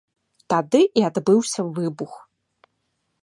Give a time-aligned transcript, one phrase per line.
[0.53, 2.13] Тады і адбыўся выбух.